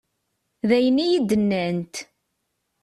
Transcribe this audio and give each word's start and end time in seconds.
D 0.67 0.69
ayen 0.77 0.97
i 1.05 1.07
yi-d-nnant. 1.11 1.95